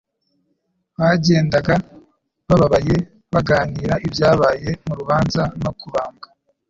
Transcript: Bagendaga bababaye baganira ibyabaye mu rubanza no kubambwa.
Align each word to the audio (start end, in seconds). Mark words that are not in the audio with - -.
Bagendaga 0.97 1.73
bababaye 2.47 2.95
baganira 3.33 3.93
ibyabaye 4.07 4.69
mu 4.85 4.93
rubanza 4.99 5.41
no 5.63 5.71
kubambwa. 5.79 6.27